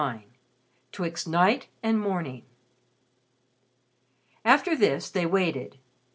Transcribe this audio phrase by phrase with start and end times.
[0.01, 0.23] XXIX
[0.91, 2.43] 'TWIXT NIGHT AND MORNING
[4.43, 5.77] After this, they waited.